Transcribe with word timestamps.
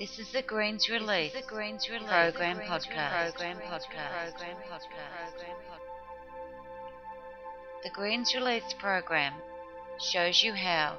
This 0.00 0.18
is 0.18 0.32
the 0.32 0.40
Greens 0.40 0.88
Release, 0.88 1.34
the 1.34 1.42
Greens 1.42 1.90
Release 1.90 2.08
program 2.08 2.56
podcast. 2.60 3.34
Program 3.34 3.58
podcast. 3.58 4.30
Program 4.30 4.56
podcast. 4.66 5.44
The 7.82 7.90
Greens 7.90 8.34
Release 8.34 8.72
program 8.78 9.34
shows 9.98 10.42
you 10.42 10.54
how 10.54 10.96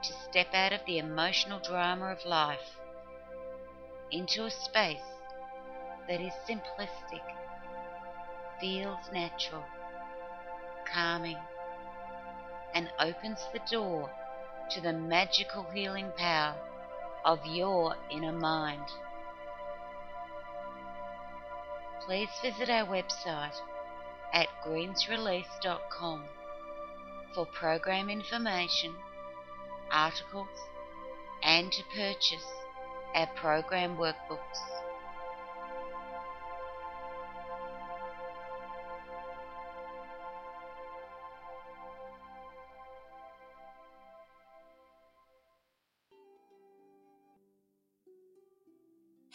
to 0.00 0.12
step 0.30 0.54
out 0.54 0.72
of 0.72 0.80
the 0.86 0.98
emotional 0.98 1.58
drama 1.58 2.12
of 2.12 2.24
life 2.24 2.78
into 4.12 4.44
a 4.44 4.50
space 4.52 5.10
that 6.06 6.20
is 6.20 6.32
simplistic, 6.48 7.24
feels 8.60 9.10
natural, 9.12 9.64
calming, 10.84 11.40
and 12.74 12.92
opens 13.00 13.40
the 13.52 13.60
door 13.68 14.08
to 14.70 14.80
the 14.80 14.92
magical 14.92 15.64
healing 15.74 16.12
power 16.16 16.54
of 17.26 17.44
your 17.44 17.96
inner 18.10 18.32
mind. 18.32 18.84
Please 22.06 22.28
visit 22.40 22.70
our 22.70 22.86
website 22.86 23.56
at 24.32 24.46
greensrelease.com 24.64 26.22
for 27.34 27.44
program 27.46 28.08
information, 28.08 28.94
articles, 29.90 30.48
and 31.42 31.72
to 31.72 31.82
purchase 31.94 32.46
our 33.16 33.26
program 33.34 33.96
workbooks. 33.96 34.75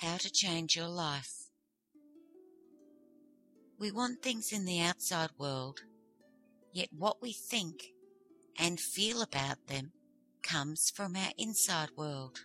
How 0.02 0.18
to 0.18 0.32
change 0.32 0.76
your 0.76 0.88
life. 0.88 1.32
We 3.78 3.92
want 3.92 4.24
things 4.24 4.52
in 4.52 4.66
the 4.66 4.82
outside 4.82 5.30
world, 5.38 5.82
yet 6.74 6.90
what 6.92 7.22
we 7.22 7.34
think 7.34 7.84
and 8.58 8.80
feel 8.80 9.22
about 9.22 9.68
them 9.68 9.92
comes 10.42 10.90
from 10.90 11.16
our 11.16 11.32
inside 11.38 11.90
world. 11.96 12.40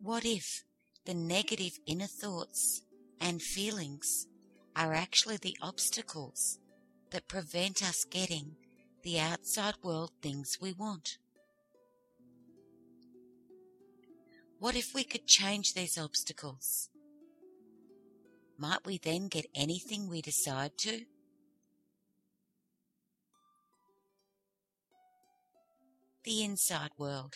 What 0.00 0.24
if 0.24 0.62
the 1.06 1.14
negative 1.14 1.72
inner 1.86 2.06
thoughts 2.06 2.82
and 3.20 3.42
feelings 3.42 4.28
are 4.76 4.94
actually 4.94 5.38
the 5.38 5.56
obstacles 5.60 6.60
that 7.10 7.26
prevent 7.26 7.82
us 7.82 8.04
getting 8.04 8.54
the 9.02 9.18
outside 9.18 9.74
world 9.82 10.12
things 10.22 10.58
we 10.60 10.72
want? 10.72 11.18
What 14.58 14.74
if 14.74 14.94
we 14.94 15.04
could 15.04 15.26
change 15.26 15.74
these 15.74 15.98
obstacles? 15.98 16.88
Might 18.58 18.86
we 18.86 18.96
then 18.96 19.28
get 19.28 19.46
anything 19.54 20.08
we 20.08 20.22
decide 20.22 20.78
to? 20.78 21.02
The 26.24 26.42
inside 26.42 26.90
world. 26.96 27.34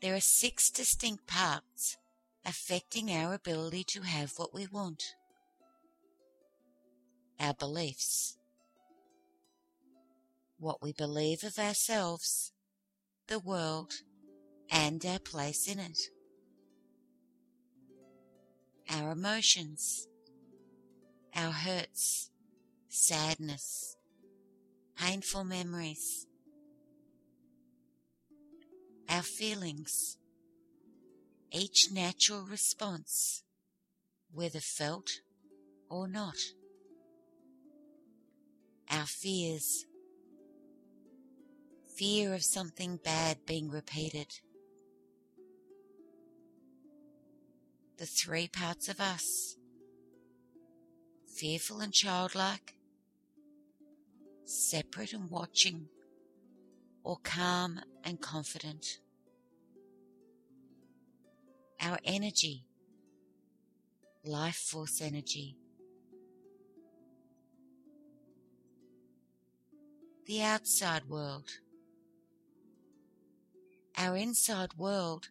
There 0.00 0.14
are 0.16 0.20
six 0.20 0.70
distinct 0.70 1.26
parts 1.26 1.98
affecting 2.46 3.10
our 3.10 3.34
ability 3.34 3.84
to 3.84 4.00
have 4.00 4.32
what 4.36 4.54
we 4.54 4.66
want. 4.66 5.14
Our 7.38 7.54
beliefs. 7.54 8.38
What 10.58 10.82
we 10.82 10.92
believe 10.92 11.44
of 11.44 11.58
ourselves, 11.58 12.52
the 13.28 13.38
world, 13.38 13.92
and 14.72 15.04
our 15.04 15.18
place 15.18 15.68
in 15.68 15.78
it. 15.78 15.98
Our 18.90 19.12
emotions, 19.12 20.08
our 21.36 21.52
hurts, 21.52 22.30
sadness, 22.88 23.96
painful 24.96 25.44
memories, 25.44 26.26
our 29.08 29.22
feelings, 29.22 30.16
each 31.52 31.90
natural 31.92 32.46
response, 32.46 33.44
whether 34.32 34.60
felt 34.60 35.10
or 35.90 36.08
not, 36.08 36.36
our 38.90 39.06
fears, 39.06 39.84
fear 41.94 42.32
of 42.32 42.42
something 42.42 42.98
bad 43.04 43.36
being 43.46 43.70
repeated, 43.70 44.28
the 48.02 48.06
three 48.06 48.48
parts 48.48 48.88
of 48.88 48.98
us 48.98 49.54
fearful 51.36 51.78
and 51.78 51.92
childlike, 51.92 52.74
separate 54.44 55.12
and 55.12 55.30
watching, 55.30 55.86
or 57.04 57.16
calm 57.22 57.78
and 58.02 58.20
confident. 58.20 58.98
Our 61.80 61.96
energy, 62.04 62.64
life 64.24 64.56
force 64.56 65.00
energy. 65.00 65.56
The 70.26 70.42
outside 70.42 71.08
world. 71.08 71.50
Our 73.96 74.16
inside 74.16 74.74
world 74.76 75.28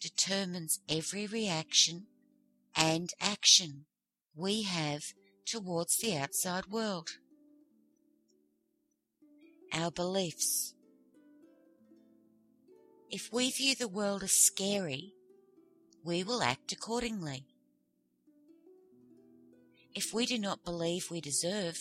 determines 0.00 0.80
every 0.88 1.26
reaction 1.26 2.06
and 2.76 3.10
action 3.20 3.86
we 4.34 4.62
have 4.62 5.02
towards 5.46 5.96
the 5.98 6.16
outside 6.16 6.66
world. 6.66 7.08
Our 9.72 9.90
beliefs. 9.90 10.74
If 13.10 13.32
we 13.32 13.50
view 13.50 13.74
the 13.74 13.88
world 13.88 14.22
as 14.22 14.32
scary, 14.32 15.12
we 16.04 16.24
will 16.24 16.42
act 16.42 16.72
accordingly. 16.72 17.44
If 19.94 20.12
we 20.12 20.26
do 20.26 20.38
not 20.38 20.64
believe 20.64 21.10
we 21.10 21.20
deserve, 21.20 21.78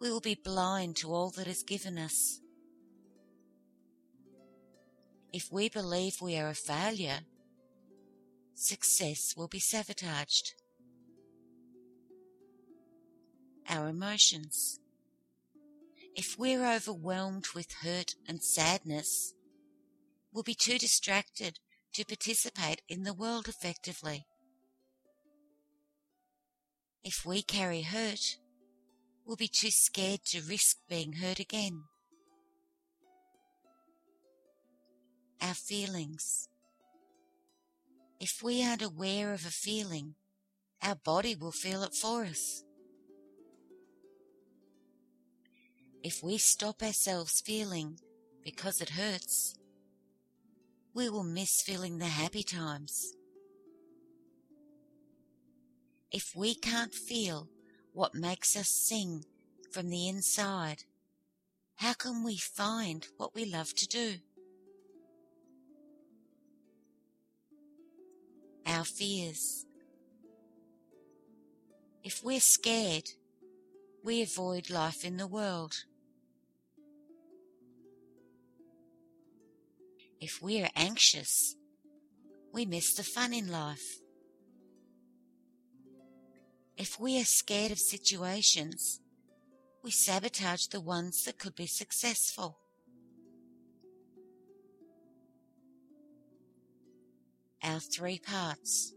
we 0.00 0.10
will 0.10 0.20
be 0.20 0.34
blind 0.34 0.96
to 0.96 1.12
all 1.12 1.30
that 1.30 1.46
is 1.46 1.62
given 1.62 1.96
us. 1.96 2.40
If 5.32 5.50
we 5.50 5.70
believe 5.70 6.20
we 6.20 6.36
are 6.36 6.50
a 6.50 6.54
failure, 6.54 7.20
success 8.54 9.34
will 9.36 9.48
be 9.48 9.58
sabotaged. 9.58 10.54
Our 13.68 13.88
emotions. 13.88 14.78
If 16.14 16.36
we're 16.38 16.66
overwhelmed 16.66 17.46
with 17.54 17.72
hurt 17.82 18.14
and 18.28 18.42
sadness, 18.42 19.34
we'll 20.32 20.42
be 20.42 20.54
too 20.54 20.78
distracted 20.78 21.58
to 21.94 22.04
participate 22.04 22.82
in 22.88 23.04
the 23.04 23.14
world 23.14 23.48
effectively. 23.48 24.26
If 27.04 27.24
we 27.26 27.42
carry 27.42 27.82
hurt, 27.82 28.36
we'll 29.24 29.36
be 29.36 29.48
too 29.48 29.70
scared 29.70 30.24
to 30.26 30.42
risk 30.42 30.76
being 30.88 31.14
hurt 31.14 31.40
again. 31.40 31.84
Our 35.40 35.54
feelings. 35.54 36.48
If 38.22 38.40
we 38.40 38.64
aren't 38.64 38.82
aware 38.82 39.32
of 39.32 39.44
a 39.44 39.50
feeling, 39.50 40.14
our 40.80 40.94
body 40.94 41.34
will 41.34 41.50
feel 41.50 41.82
it 41.82 41.92
for 41.92 42.22
us. 42.22 42.62
If 46.04 46.22
we 46.22 46.38
stop 46.38 46.84
ourselves 46.84 47.40
feeling 47.40 47.98
because 48.44 48.80
it 48.80 48.90
hurts, 48.90 49.56
we 50.94 51.08
will 51.08 51.24
miss 51.24 51.62
feeling 51.62 51.98
the 51.98 52.06
happy 52.06 52.44
times. 52.44 53.12
If 56.12 56.36
we 56.36 56.54
can't 56.54 56.94
feel 56.94 57.48
what 57.92 58.14
makes 58.14 58.56
us 58.56 58.68
sing 58.68 59.24
from 59.72 59.90
the 59.90 60.06
inside, 60.06 60.84
how 61.74 61.94
can 61.94 62.22
we 62.22 62.36
find 62.36 63.04
what 63.16 63.34
we 63.34 63.46
love 63.46 63.74
to 63.74 63.88
do? 63.88 64.18
Our 68.72 68.84
fears. 68.84 69.66
If 72.02 72.24
we're 72.24 72.40
scared, 72.40 73.08
we 74.02 74.22
avoid 74.22 74.70
life 74.70 75.04
in 75.04 75.16
the 75.16 75.26
world. 75.26 75.84
If 80.20 80.40
we're 80.42 80.70
anxious, 80.74 81.56
we 82.52 82.66
miss 82.66 82.94
the 82.94 83.04
fun 83.04 83.32
in 83.32 83.50
life. 83.50 84.00
If 86.76 86.98
we 86.98 87.20
are 87.20 87.24
scared 87.24 87.72
of 87.72 87.78
situations, 87.78 89.00
we 89.84 89.90
sabotage 89.90 90.66
the 90.66 90.80
ones 90.80 91.24
that 91.24 91.38
could 91.38 91.54
be 91.54 91.66
successful. 91.66 92.58
Our 97.62 97.80
three 97.80 98.18
parts. 98.18 98.92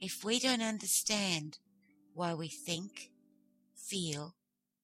If 0.00 0.24
we 0.24 0.38
don't 0.38 0.62
understand 0.62 1.58
why 2.14 2.34
we 2.34 2.48
think, 2.48 3.10
feel, 3.76 4.34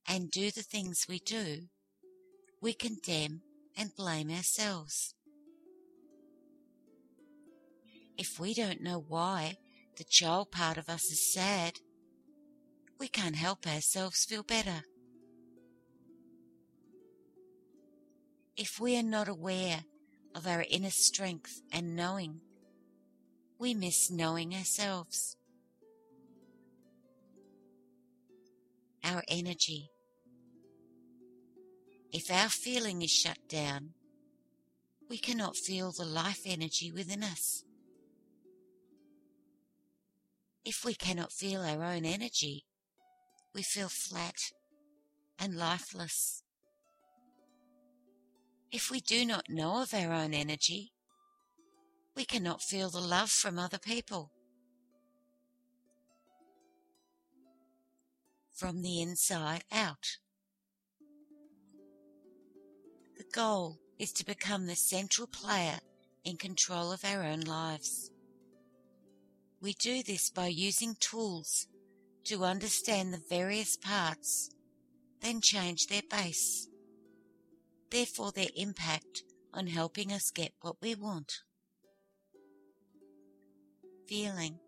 and 0.06 0.30
do 0.30 0.50
the 0.50 0.62
things 0.62 1.06
we 1.08 1.18
do, 1.18 1.68
we 2.60 2.74
condemn 2.74 3.40
and 3.76 3.94
blame 3.96 4.30
ourselves. 4.30 5.14
If 8.18 8.40
we 8.40 8.54
don't 8.54 8.82
know 8.82 9.04
why 9.06 9.56
the 9.96 10.04
child 10.04 10.50
part 10.50 10.76
of 10.76 10.88
us 10.88 11.04
is 11.10 11.32
sad, 11.32 11.80
we 12.98 13.08
can't 13.08 13.36
help 13.36 13.66
ourselves 13.66 14.24
feel 14.24 14.42
better. 14.42 14.84
If 18.56 18.80
we 18.80 18.96
are 18.96 19.02
not 19.02 19.28
aware 19.28 19.84
of 20.34 20.46
our 20.46 20.64
inner 20.70 20.90
strength 20.90 21.60
and 21.70 21.94
knowing, 21.94 22.40
we 23.58 23.74
miss 23.74 24.10
knowing 24.10 24.54
ourselves. 24.54 25.36
Our 29.04 29.22
energy. 29.28 29.90
If 32.12 32.30
our 32.30 32.48
feeling 32.48 33.02
is 33.02 33.10
shut 33.10 33.38
down, 33.48 33.90
we 35.08 35.18
cannot 35.18 35.56
feel 35.56 35.92
the 35.92 36.06
life 36.06 36.40
energy 36.46 36.90
within 36.90 37.22
us. 37.22 37.62
If 40.64 40.84
we 40.84 40.94
cannot 40.94 41.30
feel 41.30 41.60
our 41.60 41.84
own 41.84 42.06
energy, 42.06 42.64
we 43.54 43.62
feel 43.62 43.88
flat 43.88 44.36
and 45.38 45.56
lifeless. 45.56 46.42
If 48.72 48.90
we 48.90 49.00
do 49.00 49.24
not 49.24 49.48
know 49.48 49.80
of 49.82 49.94
our 49.94 50.12
own 50.12 50.34
energy, 50.34 50.92
we 52.16 52.24
cannot 52.24 52.62
feel 52.62 52.90
the 52.90 53.00
love 53.00 53.30
from 53.30 53.58
other 53.58 53.78
people. 53.78 54.32
From 58.52 58.82
the 58.82 59.00
inside 59.00 59.64
out. 59.70 60.18
The 63.16 63.24
goal 63.32 63.78
is 63.98 64.12
to 64.14 64.26
become 64.26 64.66
the 64.66 64.76
central 64.76 65.26
player 65.26 65.78
in 66.24 66.36
control 66.36 66.92
of 66.92 67.04
our 67.04 67.22
own 67.22 67.40
lives. 67.40 68.10
We 69.60 69.74
do 69.74 70.02
this 70.02 70.30
by 70.30 70.48
using 70.48 70.96
tools 71.00 71.66
to 72.24 72.44
understand 72.44 73.12
the 73.12 73.22
various 73.30 73.76
parts, 73.76 74.50
then 75.20 75.40
change 75.40 75.86
their 75.86 76.02
base, 76.10 76.68
therefore 77.90 78.32
their 78.32 78.48
impact 78.56 79.22
on 79.52 79.66
helping 79.66 80.12
us 80.12 80.30
get 80.30 80.52
what 80.60 80.76
we 80.82 80.94
want. 80.94 81.40
Feeling. 84.06 84.58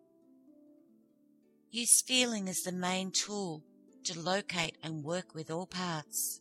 Use 1.70 2.02
feeling 2.02 2.48
as 2.48 2.62
the 2.62 2.72
main 2.72 3.10
tool 3.10 3.62
to 4.04 4.18
locate 4.18 4.78
and 4.82 5.04
work 5.04 5.34
with 5.34 5.50
all 5.50 5.66
parts. 5.66 6.40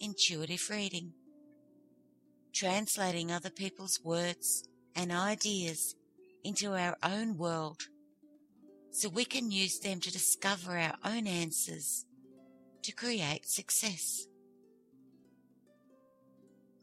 Intuitive 0.00 0.68
reading. 0.70 1.12
Translating 2.54 3.30
other 3.30 3.50
people's 3.50 4.00
words 4.02 4.68
and 4.96 5.12
ideas 5.12 5.94
into 6.42 6.74
our 6.74 6.96
own 7.02 7.36
world 7.36 7.82
so 8.90 9.08
we 9.08 9.24
can 9.24 9.50
use 9.50 9.78
them 9.78 10.00
to 10.00 10.10
discover 10.10 10.76
our 10.76 10.96
own 11.04 11.26
answers 11.26 12.06
to 12.82 12.92
create 12.92 13.46
success. 13.46 14.26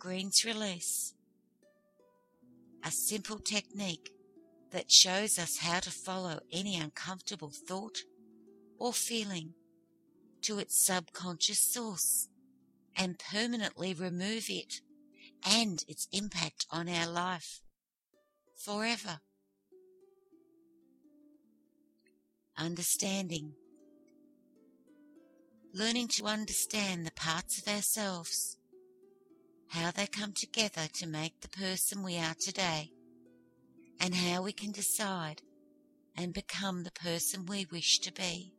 Green's 0.06 0.46
Release 0.46 1.16
A 2.84 2.92
simple 2.92 3.40
technique 3.40 4.12
that 4.70 4.92
shows 4.92 5.40
us 5.40 5.58
how 5.58 5.80
to 5.80 5.90
follow 5.90 6.42
any 6.54 6.78
uncomfortable 6.78 7.50
thought 7.50 7.98
or 8.78 8.94
feeling 8.94 9.56
to 10.44 10.60
its 10.60 10.86
subconscious 10.86 11.58
source 11.58 12.30
and 12.96 13.18
permanently 13.18 13.96
remove 13.96 14.46
it 14.48 14.82
and 15.44 15.84
its 15.88 16.08
impact 16.12 16.68
on 16.70 16.88
our 16.88 17.08
life 17.08 17.62
forever. 18.56 19.22
understanding. 22.56 23.54
Learning 25.74 26.08
to 26.10 26.26
understand 26.26 27.08
the 27.08 27.12
parts 27.12 27.58
of 27.58 27.68
ourselves, 27.68 28.58
how 29.70 29.92
they 29.92 30.08
come 30.08 30.34
together 30.34 30.88
to 30.94 31.08
make 31.08 31.40
the 31.42 31.50
person 31.50 32.04
we 32.04 32.18
are 32.18 32.36
today, 32.40 32.92
and 34.00 34.16
how 34.16 34.42
we 34.42 34.52
can 34.52 34.72
decide 34.72 35.42
and 36.18 36.34
become 36.34 36.84
the 36.84 36.92
person 36.92 37.46
we 37.46 37.68
wish 37.72 38.00
to 38.00 38.12
be. 38.14 38.55